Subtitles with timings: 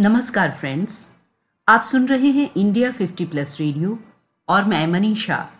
[0.00, 1.08] नमस्कार फ्रेंड्स,
[1.68, 3.98] आप सुन रहे हैं इंडिया 50 प्लस रेडियो
[4.48, 5.50] और मैं मनीषा।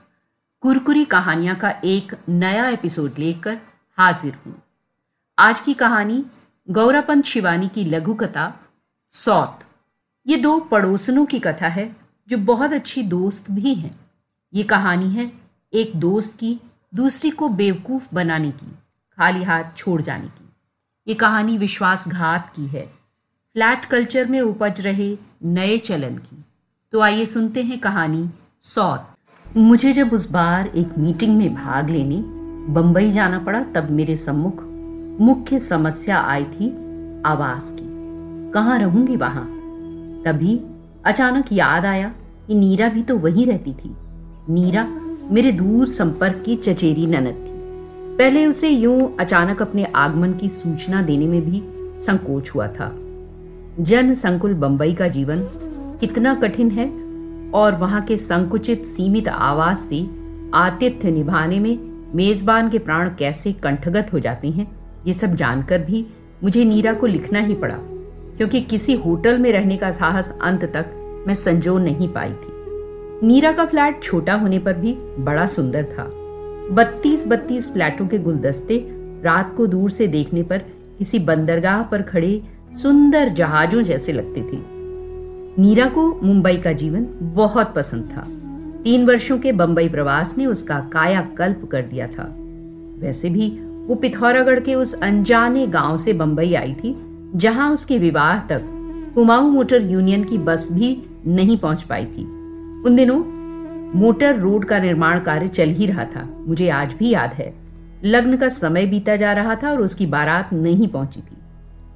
[0.60, 3.58] कुरकुरी कहानियाँ का एक नया एपिसोड लेकर
[3.98, 4.62] हाजिर हूँ।
[5.38, 6.24] आज की कहानी
[6.70, 8.60] गौरापंत शिवानी की लघु कथा,
[9.10, 9.60] सौत।
[10.26, 11.96] ये दो पड़ोसनों की कथा है,
[12.28, 14.00] जो बहुत अच्छी दोस्त भी हैं।
[14.54, 15.32] ये कहानी है
[15.72, 16.60] एक दोस्त की
[16.94, 18.66] दूसरी को बेवकूफ़ बनाने की,
[19.18, 20.52] खाली हाथ छोड़ जाने की।
[21.08, 23.03] ये कहानी विश्वासघात की है।
[23.56, 25.06] फ्लैट कल्चर में उपज रहे
[25.44, 26.36] नए चलन की।
[26.92, 28.28] तो आइए सुनते हैं कहानी
[28.62, 32.16] सौत मुझे जब उस बार एक मीटिंग में भाग लेने
[32.74, 34.62] बंबई जाना पड़ा, तब मेरे सम्मुख
[35.20, 36.70] मुख्य समस्या आई थी
[37.26, 39.44] आवास की। कहाँ रहूँगी वहाँ?
[40.24, 40.58] तभी
[41.04, 42.08] अचानक याद आया
[42.46, 43.94] कि नीरा भी तो वहीं रहती थी।
[44.48, 44.84] नीरा
[45.30, 51.02] मेरे दूर संपर्क की चचेरी ननद थी। पहले उसे यूँ अचानक अपने आगमन की सूचना
[51.02, 51.62] देने में भी
[52.04, 52.92] संकोच हुआ था।
[53.80, 55.40] जन संकुल बंबई का जीवन
[56.00, 56.86] कितना कठिन है
[57.50, 60.00] और वहाँ के संकुचित सीमित आवास से
[60.54, 61.78] आतिथ्य निभाने में
[62.14, 64.66] मेजबान के प्राण कैसे कंठगत हो जाते हैं,
[65.06, 66.06] ये सब जानकर भी
[66.44, 67.78] मुझे नीरा को लिखना ही पड़ा,
[68.36, 73.52] क्योंकि किसी होटल में रहने का साहस अंत तक मैं संजो नहीं पाई थी। नीरा
[73.52, 76.08] का फ्लैट छोटा होने पर भी बड़ा सुंदर था।
[76.74, 78.78] बत्तीस बत्तीस फ्लैटों के गुलदस्ते
[79.24, 80.58] रात को दूर से देखने पर
[80.98, 82.42] किसी बंदरगाह पर खड़े
[82.82, 84.58] सुंदर जहाजों जैसे लगते थे।
[85.62, 88.26] नीरा को मुंबई का जीवन बहुत पसंद था।
[88.82, 92.34] तीन वर्षों के बंबई प्रवास ने उसका कायाकल्प कर दिया था।
[92.98, 93.48] वैसे भी
[93.86, 96.96] वो पिथौरागढ़ के उस अनजाने गाँव से बंबई आई थी,
[97.36, 98.62] जहाँ उसके विवाह तक
[99.14, 102.24] कुमाऊं मोटर यूनियन की बस भी नहीं पहुँच पाई थी।
[102.86, 103.22] उन दिनों
[104.00, 107.54] मोटर रोड का निर्माण कार्य चल ही रहा था। मुझे आज भी याद है।
[108.04, 111.36] लग्न का समय बीता जा रहा था और उसकी बारात नहीं पहुँची थी।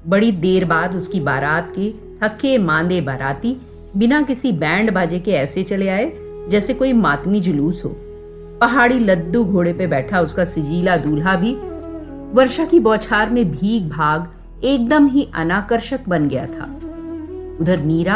[0.07, 3.55] बड़ी देर बाद उसकी बारात के थके मांदे बाराती
[3.97, 6.11] बिना किसी बैंड बाजे के ऐसे चले आए,
[6.49, 7.89] जैसे कोई मातमी जुलूस हो।
[8.61, 11.53] पहाड़ी लद्दू घोड़े पे बैठा उसका सिजीला दूल्हा भी
[12.33, 14.27] वर्षा की बौछार में भीग भाग
[14.63, 16.65] एकदम ही अनाकर्षक बन गया था।
[17.61, 18.15] उधर नीरा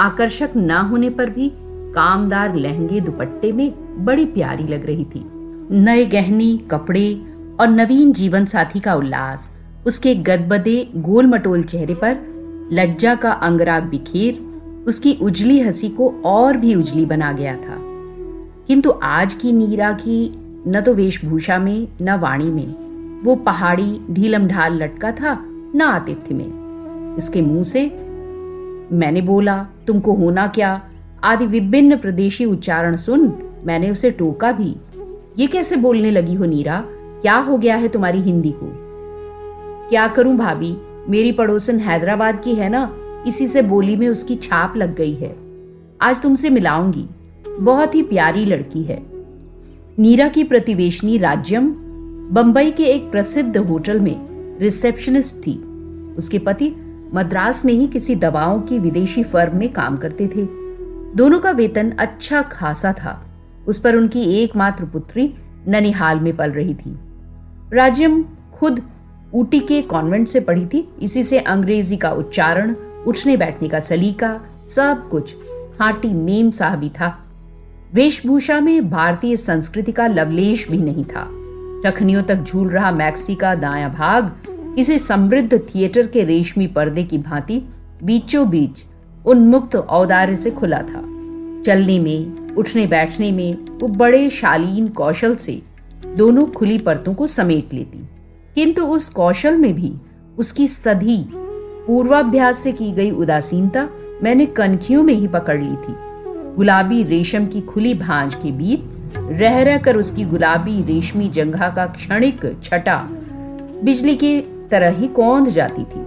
[0.00, 1.50] आकर्षक ना होने पर भी
[1.94, 3.72] कामदार लहंगे दुपट्टे में
[4.04, 5.24] बड़ी प्यारी लग रही थी।
[5.72, 7.14] नए गहने, कपड़े
[7.60, 9.50] और नवीन जीवन साथी का उल्लास
[9.86, 12.16] उसके गदबदे गोल मटोल चेहरे पर
[12.72, 14.50] लज्जा का अंगराग बिखेर
[14.86, 17.76] उसकी उजली हँसी को और भी उजली बना गया था।
[18.66, 20.32] किंतु आज की नीरा की
[20.68, 22.74] न तो वेशभूषा में, न वाणी में,
[23.24, 27.86] वो पहाड़ी ढीलम ढाल लटका था, न आतिथ्य में। इसके मुँह से,
[28.92, 30.82] मैंने बोला, तुमको होना क्या?
[31.24, 34.76] आदि विभिन्न प्रदेशी उच्चारण सुन, मैंने उसे टोका भी।
[35.38, 36.84] ये कैसे बोलने लगी हो नीरा?
[37.22, 38.89] क्या हो गया है तुम्हारी हिंदी को?
[39.90, 40.76] क्या करूँ भाभी?
[41.08, 42.96] मेरी पड़ोसन हैदराबाद की है ना?
[43.26, 45.36] इसी से बोली में उसकी छाप लग गई है।
[46.00, 47.06] आज तुमसे मिलाऊँगी।
[47.60, 49.02] बहुत ही प्यारी लड़की है।
[49.98, 51.74] नीरा की प्रतिवेशनी राज्यम,
[52.30, 54.16] बंबई के एक प्रसिद्ध होटल में
[54.60, 55.54] रिसेप्शनिस्ट थी।
[56.18, 56.74] उसके पति
[57.14, 60.48] मद्रास में ही किसी दवाओं की विदेशी फर्म में काम करते थे।
[61.16, 63.26] दोनों का वेतन अच्छा खासा था।
[63.68, 65.34] उस पर उनकी एकमात्र पुत्री
[65.68, 66.96] ननिहाल में पल रही थी।
[67.72, 68.24] राज्यम
[68.54, 68.82] खुद
[69.34, 72.74] ऊटी के कॉन्वेंट से पढ़ी थी। इसी से अंग्रेज़ी का उच्चारण,
[73.06, 75.36] उठने बैठने का सलीका, सब कुछ
[75.80, 77.26] हाटी मेम साहबी था।
[77.94, 81.28] वेशभूषा में भारतीय संस्कृति का लवलेश भी नहीं था।
[81.84, 84.32] टखनियों तक झूल रहा मैक्सी का दाया भाग,
[84.78, 87.62] इसे समृद्ध थिएटर के रेशमी पर्दे की भांति
[88.02, 88.84] बीचों बीच
[89.26, 91.00] उन्मुक्त औदार्य से खुला था।
[91.62, 95.62] चलने में, उठने बैठने में वो बड़े शालीन कौशल से
[96.16, 98.08] दोनों खुली परतों को समेट लेती।
[98.54, 99.92] किंतु उस कौशल में भी
[100.38, 101.24] उसकी सधी
[101.86, 103.88] पूर्वाभ्यास से की गई उदासीनता
[104.22, 105.94] मैंने कनखियों में ही पकड़ ली थी।
[106.56, 108.80] गुलाबी रेशम की खुली भांज के बीच
[109.16, 112.98] रह रह कर उसकी गुलाबी रेशमी जंघा का क्षणिक छटा
[113.84, 114.40] बिजली की
[114.70, 116.04] तरह ही कौंध जाती थी,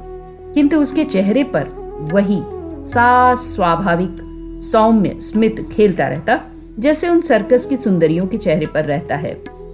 [0.53, 1.67] किंतु उसके चेहरे पर
[2.13, 2.41] वही
[2.89, 4.17] सा स्वाभाविक
[4.63, 6.39] सौम्य स्मित खेलता रहता,
[6.79, 9.33] जैसे उन सर्कस की सुंदरियों के चेहरे पर रहता है।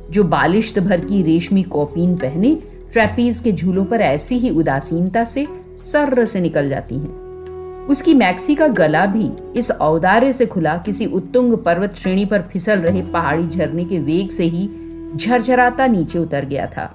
[0.10, 2.56] जो बालिश्त भर की रेशमी कॉपीन पहने
[2.94, 5.48] ट्रैपीज के झूलों पर ऐसी ही उदासीनता से
[5.86, 11.06] सर्र से निकल जाती हैं। उसकी मैक्सी का गला भी इस औदार्य से खुला किसी
[11.06, 14.70] उत्तुंग पर्वत श्रेणी पर फिसल रहे पहाड़ी झरने के वेग से ही
[15.16, 16.86] झरझराता नीचे उतर गया था।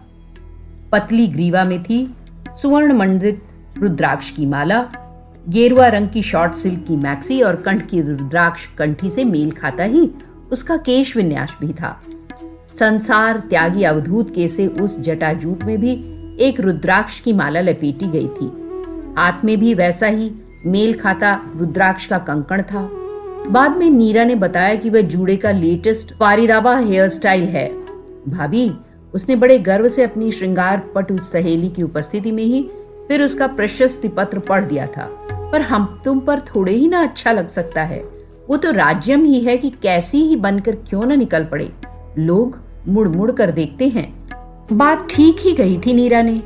[0.93, 2.15] पतली ग्रीवा में थी
[2.57, 3.43] सुवर्ण मंडित
[3.79, 4.87] रुद्राक्ष की माला,
[5.49, 9.85] गेरुआ रंग की शॉर्ट सिल्क की मैक्सी और कंठ की रुद्राक्ष कंठी से मेल खाता
[9.85, 10.11] ही
[10.53, 12.01] उसका केश विन्यास भी था।
[12.79, 15.93] संसार त्यागी अवधूत के से उस जटाजूट में भी
[16.41, 18.47] एक रुद्राक्ष की माला लपेटी गई थी।
[19.19, 20.33] हाथ में भी वैसा ही
[20.67, 22.91] मेल खाता रुद्राक्ष का कंकण था।
[23.51, 27.69] बाद में नीरा ने बताया कि वह जूड़े का लेटेस्ट पारिदाबा हेयर स्टाइल है।
[28.29, 28.73] भाभी,
[29.15, 32.71] उसने बड़े गर्व से अपनी श्रृंगार पटु सहेली की उपस्थिति में ही
[33.09, 37.33] फिर उसका प्रशस्ति पत्र पढ़ दिया था। पर हम तुम पर थोड़े ही ना अच्छा
[37.33, 38.05] लग सकता है।
[38.51, 41.73] वो तो राज्यम ही है कि कैसी ही बनकर क्यों न निकल पड़े।
[42.19, 44.29] लोग मुड़ मुड़ कर देखते हैं।
[44.73, 46.43] बात ठीक ही गई थी नीरा ने।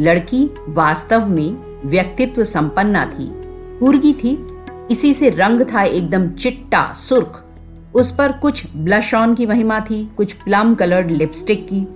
[0.00, 3.26] लड़की वास्तव में व्यक्तित्व संपन्ना थी।
[3.80, 4.46] कुर्गी थी।
[4.90, 7.44] इसी से रंग था एकदम चिट्टा, सुर्ख।
[7.94, 11.86] उस पर कुछ ब्लश ऑन की महिमा थी, कुछ प्लम कलर्ड लिपस्टिक की।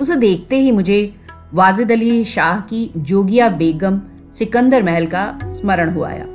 [0.00, 1.14] उसे देखते ही मुझे
[1.54, 4.00] वाजिद अली शाह की जोगिया बेगम
[4.34, 6.26] सिकंदर महल का स्मरण हुआ आया।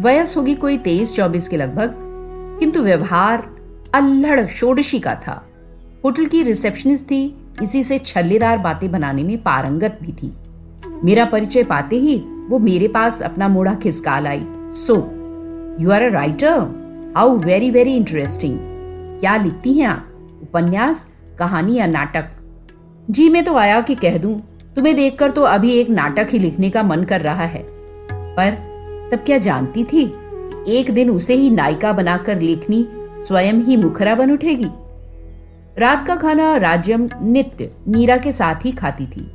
[0.00, 1.94] वयस होगी कोई तेईस चौबीस के लगभग,
[2.60, 3.50] किंतु व्यवहार
[3.94, 5.47] अल्हड़ षोडशी का था।
[6.04, 10.32] होटल की रिसेप्शनिस्ट थी। इसी से छल्लेदार बातें बनाने में पारंगत भी थी।
[11.04, 12.16] मेरा परिचय पाते ही
[12.48, 14.44] वो मेरे पास अपना मोड़ा खिसका लाई
[14.76, 14.94] so
[15.80, 18.58] you are a writer how very very interesting
[19.20, 20.06] क्या लिखती हैं आप?
[20.42, 21.06] उपन्यास,
[21.38, 22.30] कहानी या नाटक?
[23.10, 24.40] जी, मैं तो आया कि कह दूँ,
[24.76, 27.62] तुम्हें देखकर तो अभी एक नाटक ही लिखने का मन कर रहा है।
[28.12, 28.50] पर
[29.12, 30.04] तब क्या जानती थी
[30.68, 32.86] एक दिन उसे ही नायिका बनाकर लिखनी
[33.22, 34.66] स्वयं ही मुखरा बन उठेगी?
[35.78, 39.30] रात का खाना राज्यम नित्य नीरा के साथ ही खाती थी।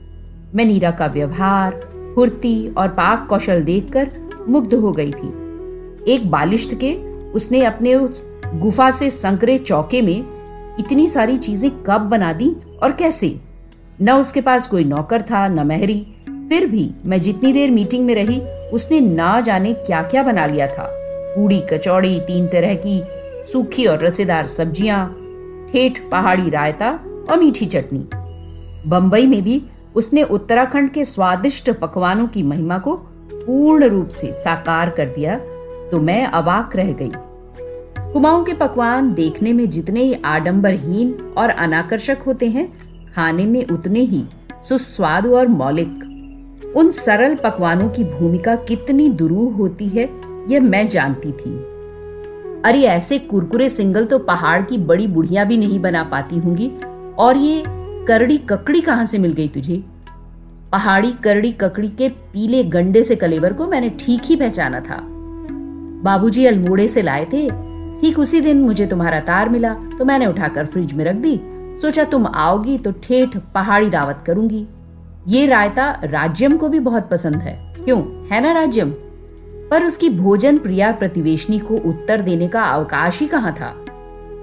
[0.56, 1.80] मैं नीरा का व्यवहार,
[2.16, 4.10] फुर्ती और पाक कौशल देखकर
[4.50, 5.28] मुग्ध हो गई थी।
[6.13, 6.94] एक बालिश्त के
[7.31, 10.25] उसने अपने उस गुफा से संकरे चौके में
[10.80, 13.40] इतनी सारी चीज़ें कब बना दी और कैसे?
[14.01, 18.16] न उसके पास कोई नौकर था, न महरी। फिर भी मैं जितनी देर मीटिंग में
[18.16, 20.90] रही, उसने ना जाने क्या क्या बना लिया था।
[21.36, 23.04] पूड़ी, कचौड़ी, तीन तरह की
[23.51, 25.23] सूखी और रसेदार सब्ज़ियाँ
[25.74, 26.90] ठेठ पहाड़ी रायता
[27.31, 28.08] और मीठी चटनी।
[28.90, 29.62] बंबई में भी
[29.96, 32.96] उसने उत्तराखंड के स्वादिष्ट पकवानों की महिमा को
[33.34, 35.38] पूर्ण रूप से साकार कर दिया
[35.92, 37.12] तो मैं अवाक रह गई।
[38.14, 42.72] कुमाऊं के पकवान देखने में जितने ही आडंबरहीन और अनाकर्षक होते हैं,
[43.16, 44.24] खाने में उतने ही
[44.64, 50.10] सुस्वाद और मौलिक। उन सरल पकवानों की भूमिका कितनी दुरूह होती है,
[50.50, 51.52] यह मैं जानती थी।
[52.65, 56.71] अरे ऐसे कुरकुरे सिंगल तो पहाड़ की बड़ी बुढ़िया भी नहीं बना पाती होंगी।
[57.18, 57.63] और ये
[58.07, 59.83] करड़ी ककड़ी कहाँ से मिल गई तुझे?
[60.71, 65.00] पहाड़ी करड़ी ककड़ी के पीले गंडे से कलेवर को मैंने ठीक ही पहचाना था।
[66.04, 67.48] बाबूजी अल्मोड़े से लाए थे।
[68.01, 71.39] ठीक उसी दिन मुझे तुम्हारा तार मिला तो मैंने उठाकर फ्रिज में रख दी।
[71.81, 74.66] सोचा तुम आओगी तो ठेठ पहाड़ी दावत करूँगी।
[75.27, 78.01] ये रायता राज्यम को भी बहुत पसंद है। क्यों?
[78.27, 78.94] है ना राज्यम
[79.74, 83.86] पर उसकी भोजन प्रिया प्रतिवेशनी को उत्तर देने का अवकाश ही कहाँ था?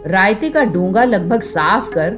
[0.06, 2.16] रायते का डोंगा लगभग साफ़ कर,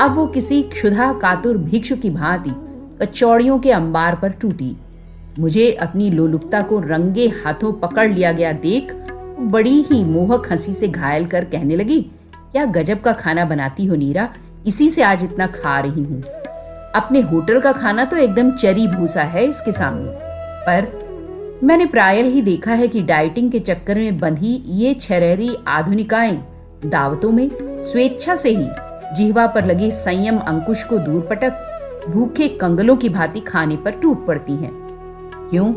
[0.00, 2.52] अब वो किसी क्षुधा कातुर भिक्षु की भांति
[3.00, 4.76] कचौड़ियों के अंबार पर टूटी।
[5.38, 8.94] मुझे अपनी लोलुपता को रंगे हाथों पकड़ लिया गया देख
[9.40, 12.00] बड़ी ही मोहक हँसी से घायल कर कहने लगी,
[12.32, 14.28] क्या गजब का खाना बनाती हो नीरा?
[14.66, 16.22] इसी से आज इतना खा रही हूँ।
[16.94, 20.18] अपने होटल का खाना तो एकदम चरी भूसा है इसके सामने।
[20.66, 21.01] पर
[21.64, 26.36] मैंने प्राय ही देखा है कि डाइटिंग के चक्कर में बंधी ये छरेरी आधुनिकाएँ
[26.86, 27.50] दावतों में
[27.82, 28.68] स्वेच्छा से ही
[29.16, 34.26] जिहवा पर लगे संयम अंकुश को दूर पटक भूखे कंगलों की भांति खाने पर टूट
[34.26, 34.70] पड़ती हैं।
[35.50, 35.72] क्यों?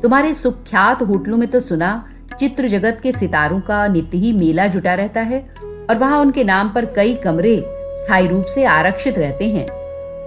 [0.00, 2.08] तुम्हारे सुख्यात होटलों में तो सुना
[2.40, 5.54] चित्र जगत के सितारों का नित्य ही मेला जुटा रहता है
[5.90, 9.66] और वहाँ उनके नाम पर कई कमरे स्थायी रूप से आरक्षित रहते हैं।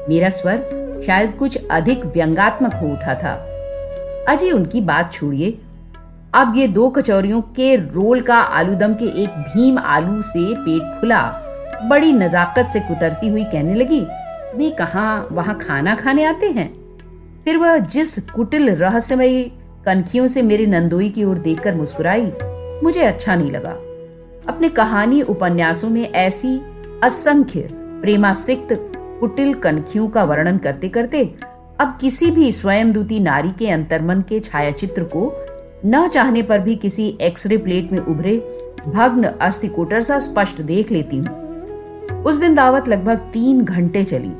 [0.09, 3.54] मेरा स्वर शायद कुछ अधिक व्यंगात्मक हो उठा था।
[4.29, 5.59] अजय, उनकी बात छोड़िए।
[6.33, 11.21] अब ये दो कचौरियों के रोल का आलूदम के एक भीम आलू से पेट फुला।
[11.89, 14.01] बड़ी नजाकत से कुतरती हुई कहने लगी,
[14.55, 16.73] वे कहा, वहाँ खाना खाने आते हैं?
[17.43, 19.43] फिर वह जिस कुटिल रहस्यमयी
[19.85, 22.31] कनखियों से मेरे नंदोई की ओर देखकर मुस्कुराई,
[22.83, 23.71] मुझे अच्छा नहीं लगा।
[24.47, 26.61] अपने कहानी उपन्यासों में ऐसी
[27.03, 31.35] असंख्य प्रेमासिक्त कुटिल कनखियों का वर्णन करते करते
[31.79, 35.45] अब किसी भी स्वयं दूती नारी के अंतर्मन के छायाचित्र को
[35.85, 38.37] न चाहने पर भी किसी एक्सरे प्लेट में उभरे
[38.87, 44.31] भग्न अस्थि कोटर सा स्पष्ट देख लेती हूँ। उस दिन दावत लगभग तीन घंटे चली।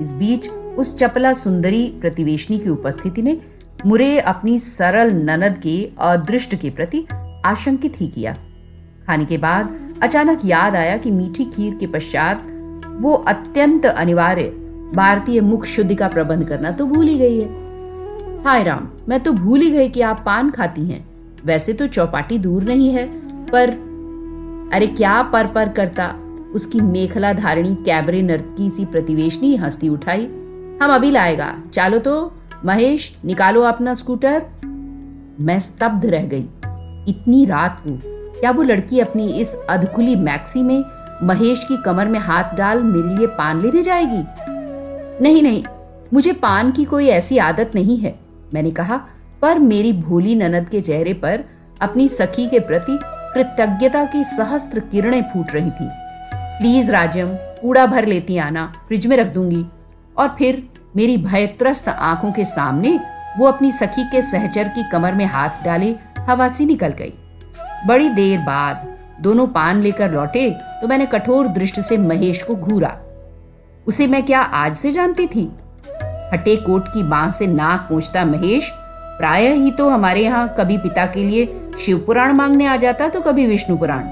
[0.00, 3.40] इस बीच उस चपला सुंदरी प्रतिवेशनी की उपस्थिति ने
[3.86, 7.06] मुरे अपनी सरल ननद के अदृष्ट के प्रति
[7.44, 8.36] आशंकित ही किया।
[9.06, 12.46] खाने के बाद अचानक याद आया कि मीठी खीर के पश्चात
[13.00, 14.61] वो अत्यंत अनिवार्य
[14.94, 19.32] भारतीय मुख शुद्धि का प्रबंध करना तो भूल ही गई है। हाय राम, मैं तो
[19.32, 21.04] भूल ही गई कि आप पान खाती हैं।
[21.44, 23.06] वैसे तो चौपाटी दूर नहीं है,
[23.46, 23.70] पर
[24.74, 26.14] अरे क्या पर पर करता?
[26.54, 30.24] उसकी मेखला धारणी कैबरे नर्तकी सी प्रतिवेशनी हंसती उठाई।
[30.82, 32.32] हम अभी लाएगा। चलो तो
[32.64, 34.42] महेश, निकालो अपना स्कूटर।
[35.40, 36.46] मैं स्तब्ध रह गई।
[37.08, 37.98] इतनी रात को,
[38.40, 40.82] क्या वो लड़की अपनी इस अधखुली मैक्सी में
[41.22, 44.22] महेश की कमर में हाथ डाल मेरे लिए पान लेने जाएगी?
[45.20, 45.62] नहीं नहीं,
[46.14, 48.14] मुझे पान की कोई ऐसी आदत नहीं है,
[48.54, 48.96] मैंने कहा,
[49.42, 51.44] पर मेरी भोली ननद के चेहरे पर
[51.82, 52.98] अपनी सखी के प्रति
[53.34, 55.88] कृतज्ञता की सहस्त्र किरणें फूट रही थी।
[56.32, 57.28] प्लीज़ राजम,
[57.62, 59.64] कूड़ा भर लेती आना, फ्रिज में रख दूँगी।
[60.16, 60.62] और फिर
[60.96, 62.98] मेरी भयत्रस्त आँखों के सामने
[63.38, 67.12] वो अपनी सखी के सहचर की कमर में हाथ डाले, हवा से निकल गई।
[67.86, 68.86] बड़ी देर बाद
[69.20, 70.50] दोनों पान लेकर लौटे
[70.80, 72.96] तो मैंने कठोर दृष्टि से महेश को घूरा।
[73.86, 75.50] उसे मैं क्या आज से जानती थी?
[76.32, 78.68] हटे कोट की बाह से नाक पहुँचता महेश,
[79.18, 81.46] प्राय ही तो हमारे यहाँ कभी पिता के लिए
[81.80, 84.04] शिव पुराण मांगने आ जाता तो कभी विष्णु पुराण।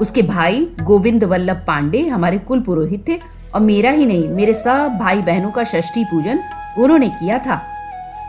[0.00, 3.18] उसके भाई गोविंद वल्लभ पांडे हमारे कुल पुरोहित थे
[3.54, 6.40] और मेरा ही नहीं, मेरे सब भाई बहनों का षष्ठी पूजन
[6.78, 7.60] उन्होंने किया था।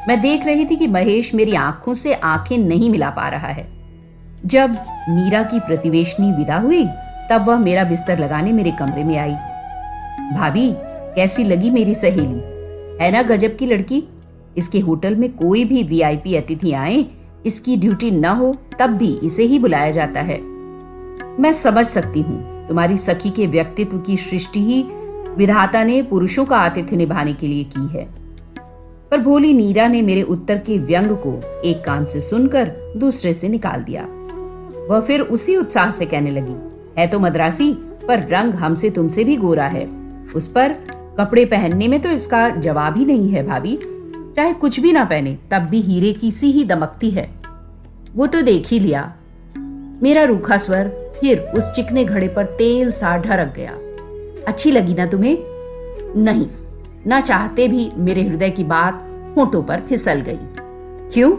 [0.08, 3.68] मैं देख रही थी कि महेश मेरी आँखों से आँखें नहीं मिला पा रहा है।
[4.46, 4.78] जब
[5.10, 6.84] नीरा की प्रतिवेशनी विदा हुई,
[7.32, 9.36] तब वह मेरा बिस्तर लगाने मेरे कमरे में आई।
[10.34, 10.72] भाभी,
[11.16, 12.40] कैसी लगी मेरी सहेली?
[13.04, 14.04] है ना गजब की लड़की?
[14.58, 17.06] इसके होटल में कोई भी वीआईपी अतिथि आए,
[17.46, 20.42] इसकी ड्यूटी न हो, तब भी इसे ही बुलाया जाता है।
[21.40, 24.84] मैं समझ सकती हूँ, तुम्हारी सखी के व्यक्तित्व की सृष्टि ही
[25.38, 28.08] विधाता ने पुरुषों का आतिथ्य निभाने के लिए की है।
[29.12, 33.50] पर भोली नीरा ने मेरे उत्तर के व्यंग को एक कान से सुनकर दूसरे से
[33.50, 34.08] निकाल दिया।
[34.90, 36.56] वह फिर उसी उत्साह से कहने लगी,
[37.02, 37.74] है तो मद्रासी,
[38.08, 40.74] पर रंग हमसे तुमसे भी गोरा है। उस पर
[41.20, 43.80] कपड़े पहनने में तो इसका जवाब ही नहीं है भाभी।
[44.36, 47.30] चाहे कुछ भी ना पहने, तब भी हीरे की सी ही दमकती है।
[48.16, 49.14] वो तो देख ही लिया।
[50.04, 50.88] मेरा रूखा स्वर
[51.22, 53.72] फिर उस चिकने घड़े पर तेल सा ढरक गया।
[54.48, 55.38] अच्छी लगी ना तुम्हें?
[56.18, 56.48] नहीं,
[57.08, 59.04] ना चाहते भी मेरे हृदय की बात
[59.38, 60.38] होठों पर फिसल गई।
[61.14, 61.32] क्यों?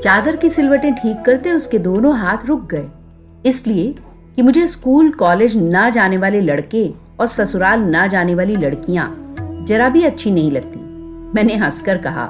[0.00, 2.86] चादर की सिलवटें ठीक करते उसके दोनों हाथ रुक गए।
[3.46, 3.94] इसलिए
[4.36, 9.34] कि मुझे स्कूल, कॉलेज ना जाने वाले लड़के और ससुराल ना जाने वाली लड़कियाँ
[9.68, 10.80] जरा भी अच्छी नहीं लगती।
[11.34, 12.26] मैंने हंसकर कहा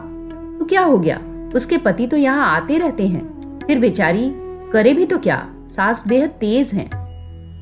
[0.59, 1.21] तो क्या हो गया?
[1.55, 4.31] उसके पति तो यहाँ आते रहते हैं। फिर बेचारी,
[4.73, 5.47] करे भी तो क्या?
[5.69, 6.89] सास बेहद तेज हैं।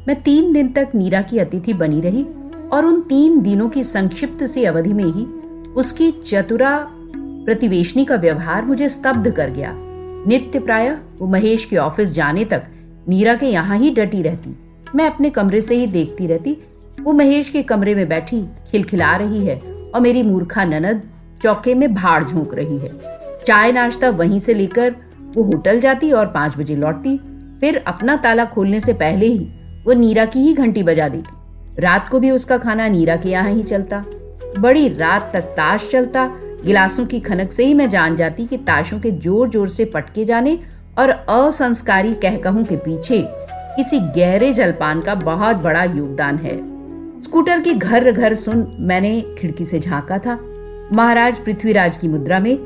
[0.07, 2.27] मैं तीन दिन तक नीरा की अतिथि बनी रही
[2.73, 5.25] और उन तीन दिनों की संक्षिप्त सी अवधि में ही
[5.73, 6.77] उसकी चतुरा
[7.17, 12.63] प्रतिवेशनी का व्यवहार मुझे स्तब्ध कर गया। नित्य प्राय वो महेश के ऑफ़िस जाने तक
[13.09, 14.57] नीरा के यहाँ ही डटी रहती।
[14.95, 16.57] मैं अपने कमरे से ही देखती रहती
[17.01, 18.41] वो महेश के कमरे में बैठी,
[18.71, 19.57] खिलखिला रही है
[19.95, 21.03] और मेरी मूर्खा ननद
[21.43, 22.91] चौके में भाड़ झोंक रही है।
[23.47, 24.95] चाय नाश्ता वहीं से लेकर
[25.35, 27.17] वो होटल जाती और पाँच बजे लौटती।
[27.61, 29.39] फिर अपना ताला खोलने से पहले ही
[29.87, 33.51] वो नीरा की ही घंटी बजा देती। रात को भी उसका खाना नीरा के यहाँ
[33.51, 34.05] ही चलता।
[34.59, 36.27] बड़ी रात तक ताश चलता।
[36.65, 40.25] गिलासों की खनक से ही मैं जान जाती कि ताशों के ज़ोर ज़ोर से पटके
[40.25, 40.59] जाने
[40.99, 43.23] और असंस्कारी कहकहों के पीछे
[43.77, 46.57] किसी गहरे जलपान का बहुत बड़ा योगदान है।
[47.23, 50.39] स्कूटर की घर घर सुन मैंने खिड़की से झांका था।
[50.93, 52.59] महाराज पृथ्वीराज की मुद्रा में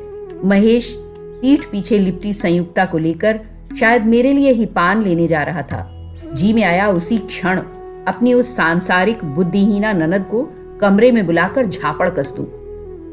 [0.45, 3.39] महेश पीठ पीछे लिपटी संयुक्ता को लेकर
[3.79, 5.83] शायद मेरे लिए ही पान लेने जा रहा था।
[6.33, 7.61] जी में आया उसी क्षण
[8.07, 10.43] अपनी उस सांसारिक बुद्धिहीना ननद को
[10.81, 12.43] कमरे में बुलाकर झापड़ कस्तू।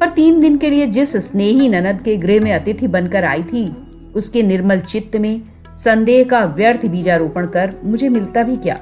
[0.00, 3.66] पर तीन दिन के लिए जिस स्नेही ननद के गृह में अतिथि बनकर आई थी,
[4.14, 5.42] उसके निर्मल चित्त में
[5.76, 8.80] संदेह का व्यर्थ बीजारोपण कर मुझे मिलता भी क्या?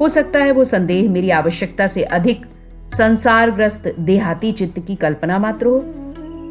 [0.00, 2.46] हो सकता है वो संदेह मेरी आवश्यकता से अधिक
[2.94, 5.82] संसारग्रस्त देहाती चित्त की कल्पना मात्र हो।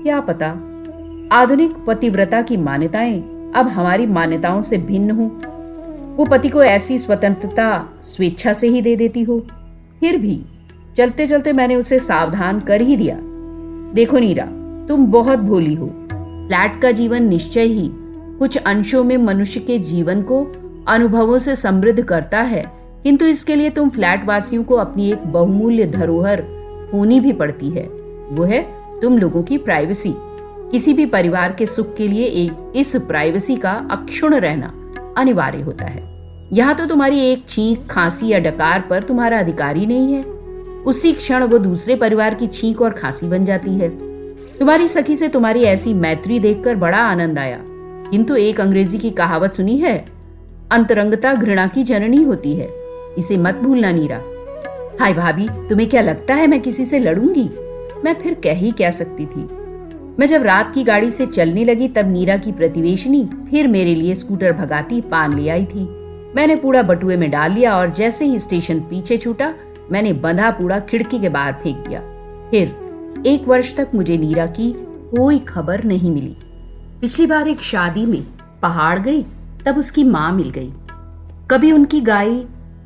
[0.03, 0.47] क्या पता?
[1.31, 5.41] आधुनिक पतिव्रता की मान्यताएँ अब हमारी मान्यताओं से भिन्न हो।
[6.17, 9.39] वो पति को ऐसी स्वतंत्रता, स्वेच्छा से ही दे देती हो।
[9.99, 10.45] फिर भी
[10.97, 13.17] चलते चलते मैंने उसे सावधान कर ही दिया।
[13.93, 14.45] देखो नीरा,
[14.87, 17.91] तुम बहुत भोली हो। फ्लैट का जीवन निश्चय ही
[18.39, 20.47] कुछ अंशों में मनुष्य के जीवन को
[20.87, 22.74] अनुभवों से समृद्ध करता है।
[23.05, 26.39] किंतु इसके लिए तुम फ्लैट वासियों को अपनी एक बहुमूल्य धरोहर
[26.93, 27.83] होनी भी पड़ती है।
[28.29, 28.61] वो है
[29.01, 30.13] तुम लोगों की प्राइवेसी।
[30.71, 35.85] किसी भी परिवार के सुख के लिए एक इस प्राइवेसी का अक्षुण रहना अनिवार्य होता
[35.85, 36.03] है।
[36.53, 40.23] यहाँ तो तुम्हारी एक छींक, खांसी या डकार पर तुम्हारा अधिकार ही नहीं है।
[40.83, 43.89] उसी क्षण वो दूसरे परिवार की छींक और खांसी बन जाती है।
[44.59, 47.59] तुम्हारी सखी से तुम्हारी ऐसी मैत्री देखकर बड़ा आनंद आया।
[48.11, 50.05] किंतु एक अंग्रेज़ी की कहावत सुनी है?
[50.71, 52.84] अंतरंगता घृणा की जननी होती है।
[53.17, 54.21] इसे मत भूलना नीरा।
[55.01, 57.49] हाय भाभी, तुम्हें क्या लगता है मैं किसी से लड़ूँगी?
[58.03, 59.47] मैं फिर कह ही क्या सकती थी।
[60.19, 64.15] मैं जब रात की गाड़ी से चलने लगी तब नीरा की प्रतिवेशनी फिर मेरे लिए
[64.15, 65.87] स्कूटर भगाती पान ले आई थी।
[66.35, 69.53] मैंने पूरा बटुए में डाल लिया और जैसे ही स्टेशन पीछे छूटा,
[69.91, 71.99] मैंने बंधा पूरा खिड़की के बाहर फेंक दिया।
[72.51, 74.71] फिर एक वर्ष तक मुझे नीरा की
[75.17, 76.35] कोई खबर नहीं मिली।
[77.01, 78.23] पिछली बार एक शादी में
[78.61, 79.23] पहाड़ गई,
[79.65, 80.73] तब उसकी माँ मिल गई।
[81.51, 82.29] कभी उनकी गाय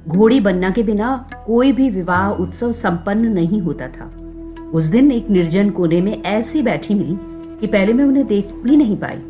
[0.10, 4.12] घोड़ी बनना के बिना कोई भी विवाह उत्सव संपन्न नहीं होता था।
[4.74, 7.18] उस दिन एक निर्जन कोने में ऐसी बैठी मिली
[7.62, 9.22] कि पहले मैं उन्हें देख भी नहीं पाई।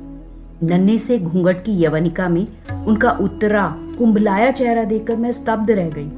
[0.63, 2.47] नन्हे से घूंघट की यवनिका में
[2.85, 3.67] उनका उत्तरा
[3.97, 6.09] कुंभलाया चेहरा देखकर मैं स्तब्ध रह गई।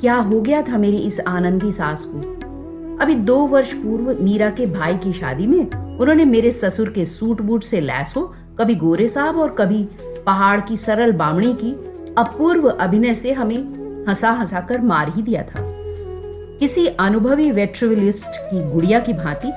[0.00, 2.18] क्या हो गया था मेरी इस आनंदी सास को?
[3.04, 7.42] अभी दो वर्ष पूर्व नीरा के भाई की शादी में उन्होंने मेरे ससुर के सूट
[7.42, 9.88] बूट से लैस हो कभी गोरे साहब और कभी
[10.26, 11.72] पहाड़ की सरल बामणी की
[12.18, 15.62] अपूर्व अभिनय से हमें हंसा हंसा कर मार ही दिया था।
[16.60, 19.52] किसी अनुभवी वेट्रोविलिस्ट की गुड़िया की भांति,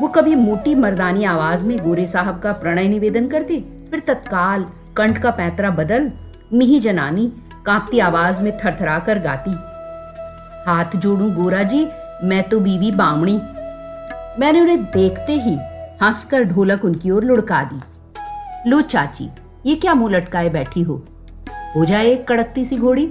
[0.00, 3.58] वो कभी मोटी मर्दानी आवाज़ में गोरे साहब का प्रणय निवेदन करती,
[3.90, 6.10] फिर तत्काल कंठ का पैतरा बदल,
[6.52, 7.32] मिही जनानी
[7.66, 9.50] कांपती आवाज़ में थरथरा कर गाती,
[10.66, 11.86] हाथ जोड़ू गोरा जी,
[12.24, 13.40] मैं तो बीवी बामणी।
[14.40, 15.54] मैंने उन्हें देखते ही
[16.02, 19.28] हंसकर ढोलक उनकी ओर लुढ़का दी। लो चाची,
[19.66, 20.94] ये क्या मुँह लटकाए बैठी हो?
[21.76, 23.06] हो जाए एक कड़कती सी घोड़ी?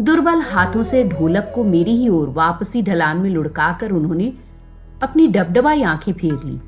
[0.00, 4.32] दुर्बल हाथों से ढोलक को मेरी ही ओर वापसी ढलान में लुढ़काकर उन्होंने
[5.02, 6.60] अपनी डबडबाई आँखें फेर ली।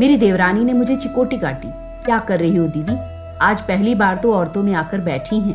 [0.00, 1.68] मेरी देवरानी ने मुझे चिकोटी काटी।
[2.04, 2.96] क्या कर रही हो दीदी?
[3.38, 5.54] आज पहली बार तो औरतों में आकर बैठी हैं।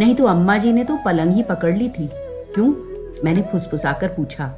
[0.00, 2.08] नहीं तो अम्मा जी ने तो पलंग ही पकड़ ली थी।
[2.54, 2.68] क्यों?
[3.24, 4.52] मैंने फुसफुसाकर पूछा।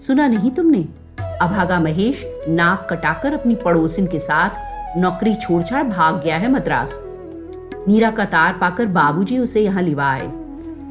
[0.00, 0.88] सुना नहीं तुमने?
[1.20, 4.50] अभागा महेश नाक कटाकर अपनी पड़ोसिन के साथ
[4.98, 7.02] नौकरी छोड़ छाड़ भाग गया है मद्रास।
[7.88, 10.37] नीरा का तार पाकर बाबूजी उसे यहाँ लिवा आए।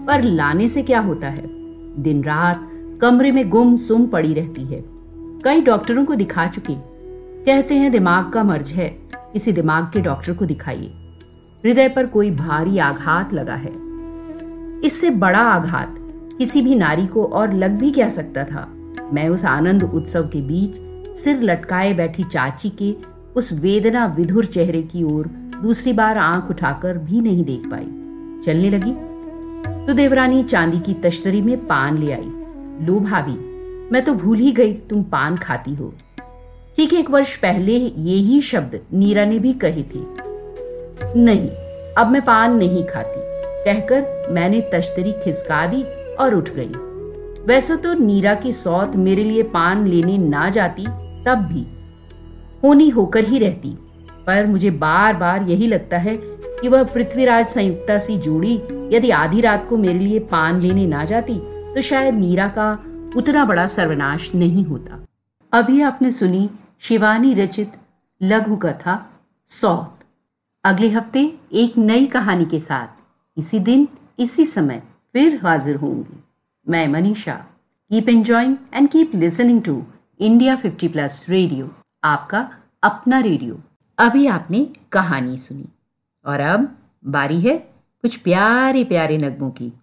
[0.07, 1.43] पर लाने से क्या होता है?
[2.03, 2.69] दिन रात
[3.01, 4.83] कमरे में गुम सुम पड़ी रहती है।
[5.43, 6.73] कई डॉक्टरों को दिखा चुके।
[7.43, 10.93] कहते हैं दिमाग का मर्ज है किसी दिमाग के डॉक्टर को दिखाइए।
[11.65, 13.71] हृदय पर कोई भारी आघात लगा है।
[14.83, 15.95] इससे बड़ा आघात
[16.37, 18.73] किसी भी नारी को और लग भी क्या सकता था?
[19.13, 20.77] मैं उस आनंद उत्सव के बीच
[21.17, 22.95] सिर लटकाए बैठी चाची के
[23.35, 25.27] उस वेदना विधुर चेहरे की ओर
[25.61, 27.87] दूसरी बार आँख उठाकर भी नहीं देख पाई।
[28.45, 29.06] चलने लगी?
[29.87, 33.35] तो देवरानी चांदी की तश्तरी में पान ले आई। लो भाभी,
[33.91, 35.93] मैं तो भूल ही गई तुम पान खाती हो।
[36.75, 40.01] ठीक एक वर्ष पहले ये ही शब्द नीरा ने भी कही थे।
[41.15, 41.49] नहीं,
[41.93, 43.21] अब मैं पान नहीं खाती।
[43.65, 45.83] कहकर मैंने तश्तरी खिसका दी
[46.15, 46.71] और उठ गई।
[47.45, 50.85] वैसे तो नीरा की सौत मेरे लिए पान लेने ना जाती,
[51.25, 51.65] तब भी।
[52.63, 53.77] होनी होकर ही रहती,
[54.27, 56.17] पर मुझे बार बार यही लगता है
[56.61, 58.55] कि वह पृथ्वीराज संयुक्ता सी जोड़ी।
[58.93, 61.37] यदि आधी रात को मेरे लिए पान लेने ना जाती
[61.73, 62.71] तो शायद नीरा का
[63.17, 64.99] उतना बड़ा सर्वनाश नहीं होता।
[65.53, 67.71] अभी आपने सुनी शिवानी रचित
[68.21, 68.95] लघु कथा
[69.49, 69.99] सौत।
[70.63, 71.21] अगले हफ़्ते
[71.53, 72.87] एक नई कहानी के साथ।
[73.37, 73.87] इसी दिन,
[74.19, 74.81] इसी समय
[75.13, 76.23] फिर हाजिर होंगी।
[76.67, 77.35] मैं Manisha.
[77.91, 79.83] Keep enjoying and keep listening to
[80.19, 81.69] India 50 plus radio
[82.03, 82.49] आपका
[82.83, 83.59] अपना रेडियो।
[83.97, 85.67] अभी आपने कहानी सुनी।
[86.27, 87.57] और अब बारी है
[88.01, 89.73] कुछ प्यारे प्यारे नगमों की।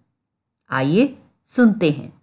[0.71, 2.13] आइए सुनते हैं।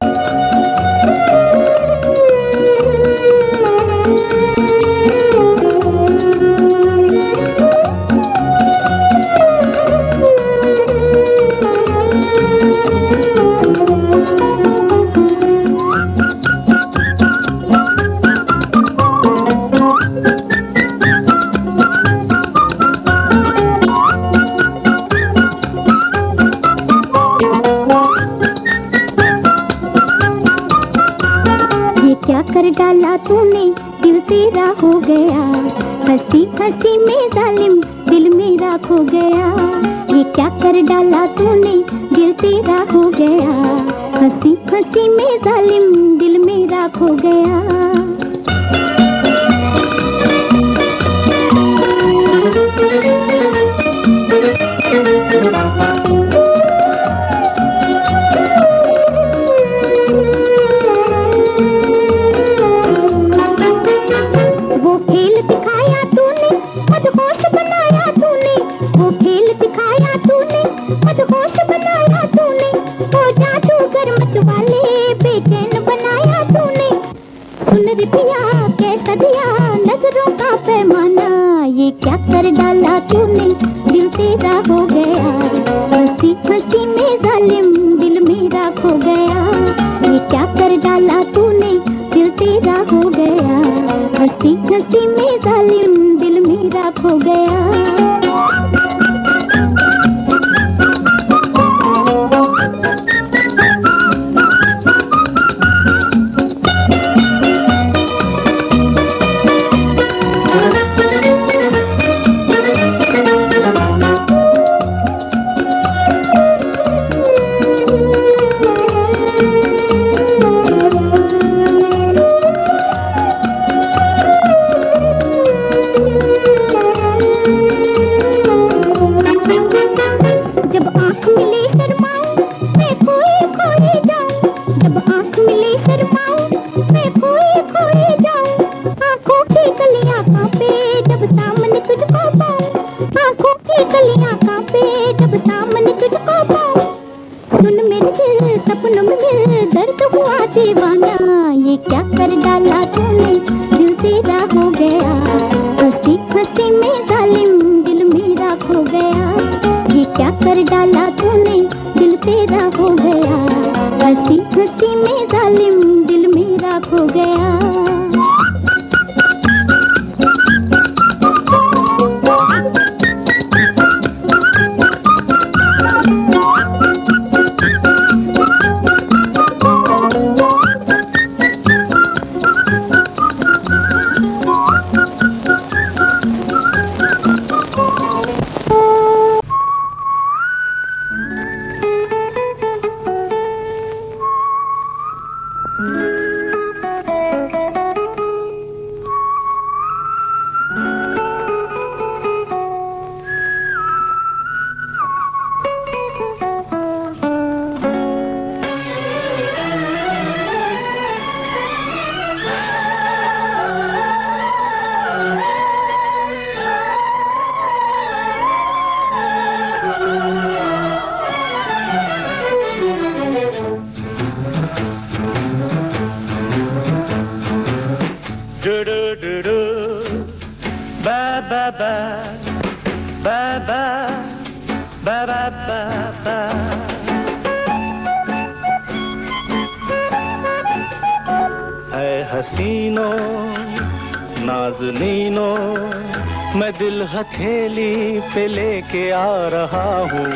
[247.13, 250.31] हथेली पे लेके आ रहा हूँ।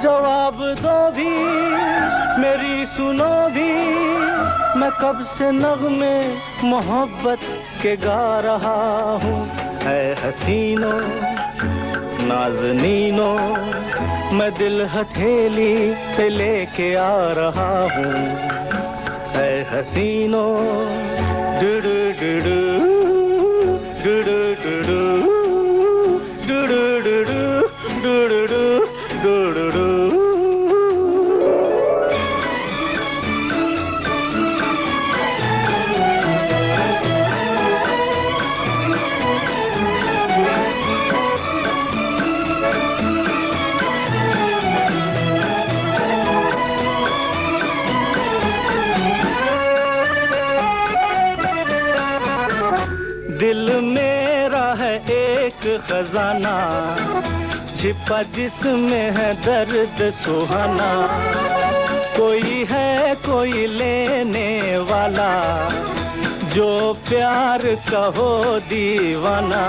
[0.00, 1.30] जवाब दो भी,
[2.42, 3.72] मेरी सुनो भी,
[4.80, 6.34] मैं कब से नगमे
[6.68, 7.38] मोहब्बत
[7.82, 9.55] के गा रहा हूँ।
[9.86, 10.92] है हसीनो,
[12.26, 13.32] नाजनीनो।
[14.36, 18.14] मैं दिल हथेली पे लेके आ रहा हूँ।
[19.36, 20.46] है हसीनो,
[21.60, 22.95] डुडू डुडू।
[55.86, 56.54] खजाना,
[57.76, 61.06] छिपा जिसमें है दर्द सुहाना।
[62.18, 65.32] कोई है, कोई लेने वाला,
[66.54, 69.64] जो प्यार कहो दीवाना।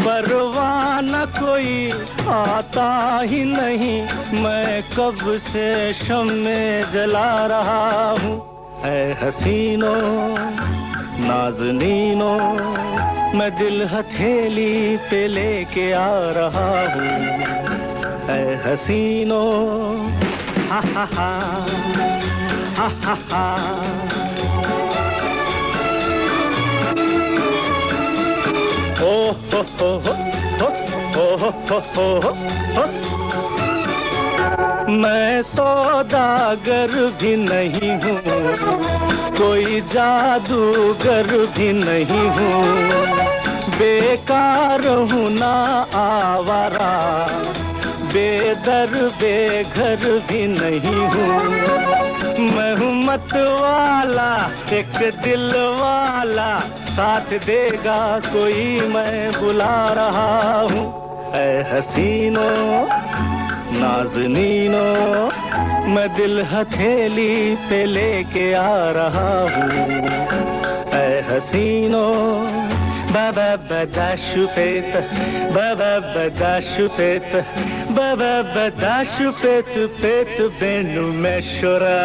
[0.00, 1.92] परवाना कोई
[2.28, 4.02] आता ही नहीं,
[4.42, 10.36] मैं कब से शम में जला रहा हूँ। है हसीनों,
[11.18, 12.38] नाजनीनो
[13.34, 16.08] मैं दिल हथेली पे लेके आ
[16.38, 17.26] रहा हूँ।
[18.64, 19.42] हसीनो।
[20.70, 21.28] हा हा हा।
[22.76, 23.44] हा हा हा।
[29.02, 29.12] ओ
[29.52, 30.14] हो हो हो
[30.58, 30.68] हो
[31.16, 33.15] हो हो हो हो।
[34.88, 38.18] मैं सौदागर भी नहीं हूँ,
[39.38, 42.60] कोई जादूगर भी नहीं हूँ।
[43.78, 45.54] बेकार हूँ ना
[45.94, 46.92] आवारा,
[48.12, 51.40] बेदर बेघर भी नहीं हूँ।
[52.54, 54.30] मैं हूँ मत वाला,
[54.72, 60.86] एक दिल वाला, साथ देगा कोई, मैं बुला रहा हूँ।
[61.34, 63.35] ऐ हसीनों
[63.72, 64.86] नाजनीनो
[65.94, 67.34] मैं दिल हथेली
[67.68, 69.70] पे लेके आ रहा हूँ।
[70.94, 72.06] ऐ हसीनो
[73.06, 74.96] बाबा बदाशुपेत
[75.56, 77.34] बाबा बदाशुपेत
[77.98, 82.00] बाबा बदाशुपेत पेत बेनु में शोरा।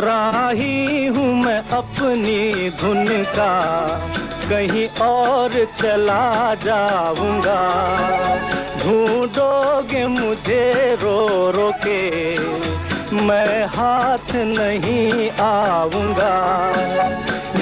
[0.00, 3.52] राही हूँ मैं अपनी धुन का।
[4.50, 7.60] कहीं और चला जाऊँगा।
[8.82, 12.38] ढूंढोगे मुझे रो रो के।
[13.22, 16.34] मैं हाथ नहीं आऊँगा।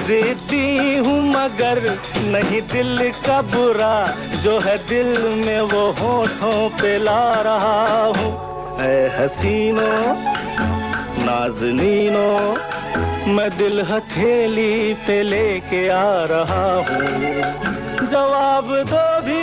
[0.07, 1.83] जिद्दी हूँ मगर
[2.25, 8.47] नहीं दिल का बुरा। जो है दिल में वो होठों पे ला रहा हूँ।
[9.17, 9.87] हसीनो
[11.27, 12.29] नाजनीनो
[13.35, 14.73] मैं दिल हथेली
[15.07, 19.41] पे लेके आ रहा हूँ। जवाब दो भी,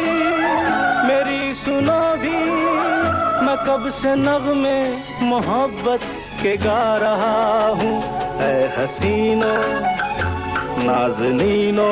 [1.08, 2.40] मेरी सुनो भी,
[3.46, 4.78] मैं कब से नगमे
[5.28, 6.06] मोहब्बत
[6.42, 7.36] के गा रहा
[7.82, 7.96] हूँ।
[8.42, 9.54] ऐ हसीनो
[10.88, 11.92] नाजनीनो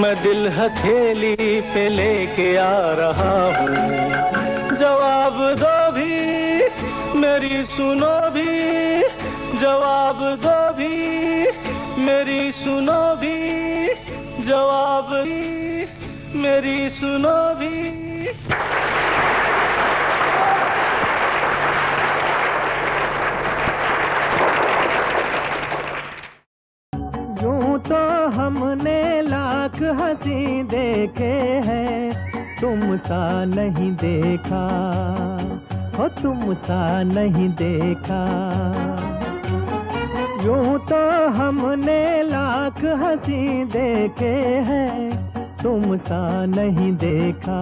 [0.00, 1.34] मैं दिल हथेली
[1.70, 5.71] पे लेके आ रहा हूँ। जवाब दो
[7.22, 9.02] मेरी सुनो भी
[9.58, 10.96] जवाब दो भी।
[12.02, 13.36] मेरी सुनो भी
[14.44, 15.86] जवाब भी।
[16.38, 18.02] मेरी सुनो भी।
[36.24, 38.22] हो तुम सा नहीं देखा।
[40.44, 44.34] यूँ तो हमने लाख हँसी देखे
[44.68, 45.10] हैं
[45.62, 47.60] तुम सा नहीं देखा।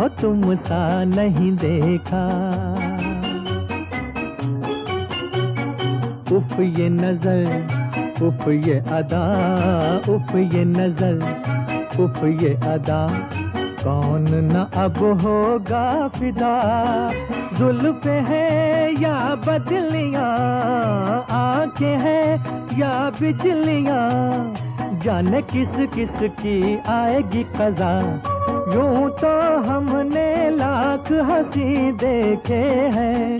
[0.00, 2.24] हो तुम सा नहीं देखा।
[6.36, 7.44] उफ, ये नज़र,
[8.22, 9.24] उफ, ये अदा,
[10.14, 11.16] उफ, ये नज़र,
[12.00, 13.39] उफ, ये अदा।
[13.84, 17.10] कौन न अब होगा फिदा?
[17.58, 21.26] जुल्फ है या बदलियाँ?
[21.30, 24.54] आँखें हैं या बिजलियाँ?
[25.04, 28.00] जाने किस किस की आएगी कजा?
[28.74, 32.64] यूँ तो हमने लाख हँसी देखे
[32.98, 33.38] हैं।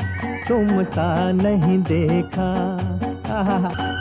[0.48, 2.52] तुम सा नहीं देखा।
[3.34, 3.99] आहा।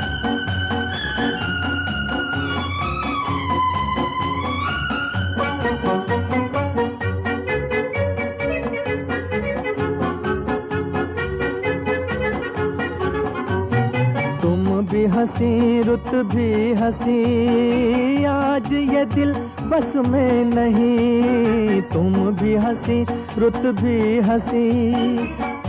[15.19, 19.33] हँसी, रुत भी हँसी। आज ये दिल
[19.67, 23.01] बस में नहीं, तुम भी हँसी,
[23.37, 24.63] रुत भी हँसी।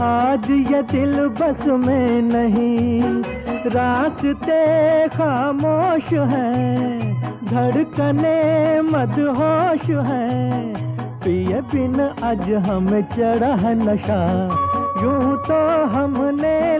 [0.03, 3.03] आज ये दिल बस में नहीं,
[3.67, 7.13] रास्ते खामोश हैं,
[7.45, 8.39] धड़कने
[8.83, 10.75] मदहोश हैं।
[11.25, 14.23] पिए बिन आज हम चढ़ा नशा,
[15.03, 16.79] यूँ तो हमने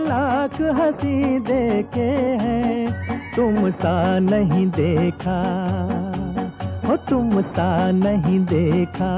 [0.69, 2.09] हँसी देखे
[2.41, 2.87] हैं।
[3.35, 5.39] तुम सा नहीं देखा
[6.87, 9.11] हो तुम सा नहीं देखा।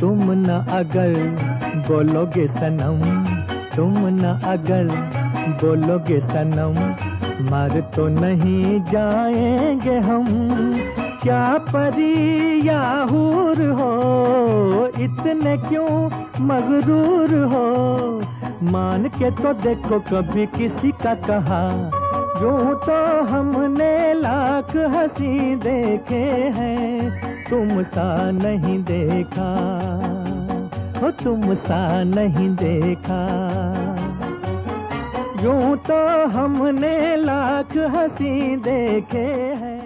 [0.00, 1.14] तुम न अगर
[1.88, 3.00] बोलोगे सनम,
[3.76, 4.88] तुम न अगर
[5.62, 6.76] बोलोगे सनम,
[7.44, 10.26] मर तो नहीं जाएँगे हम।
[11.24, 13.92] क्या परी या हूर हो?
[14.86, 16.10] इतने क्यों
[16.40, 17.64] मगरूर हो?
[18.70, 21.90] मान के तो देखो कभी किसी का कहा।
[22.42, 26.24] यूँ तो हमने लाख हँसी देखे
[26.58, 27.10] हैं
[27.50, 29.50] तुम सा नहीं देखा।
[31.00, 33.22] हो तुम सा नहीं देखा।
[35.42, 39.26] यूँ तो हमने लाख हँसी देखे
[39.62, 39.83] हैं।